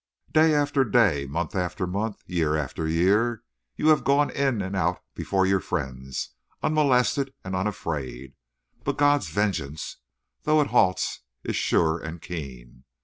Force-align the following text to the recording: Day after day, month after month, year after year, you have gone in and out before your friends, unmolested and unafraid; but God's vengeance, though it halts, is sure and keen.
Day 0.31 0.55
after 0.55 0.83
day, 0.83 1.27
month 1.27 1.53
after 1.55 1.85
month, 1.85 2.23
year 2.25 2.57
after 2.57 2.87
year, 2.87 3.43
you 3.75 3.89
have 3.89 4.03
gone 4.03 4.31
in 4.31 4.59
and 4.59 4.75
out 4.75 5.03
before 5.13 5.45
your 5.45 5.59
friends, 5.59 6.29
unmolested 6.63 7.31
and 7.43 7.55
unafraid; 7.55 8.33
but 8.83 8.97
God's 8.97 9.29
vengeance, 9.29 9.97
though 10.41 10.59
it 10.59 10.69
halts, 10.69 11.19
is 11.43 11.55
sure 11.55 11.99
and 11.99 12.19
keen. 12.19 12.83